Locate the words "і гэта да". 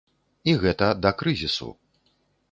0.53-1.11